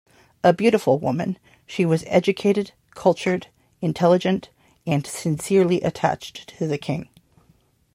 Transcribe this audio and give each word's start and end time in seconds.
A 0.43 0.51
beautiful 0.51 0.97
woman, 0.97 1.37
she 1.67 1.85
was 1.85 2.03
educated, 2.07 2.71
cultured, 2.95 3.45
intelligent, 3.81 4.49
and 4.87 5.05
sincerely 5.05 5.79
attached 5.81 6.57
to 6.57 6.65
the 6.65 6.79
king. 6.79 7.07